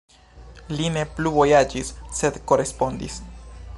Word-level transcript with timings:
Li 0.77 0.87
ne 0.95 1.03
plu 1.19 1.33
vojaĝis, 1.35 1.93
sed 2.21 2.41
korespondis.“. 2.53 3.21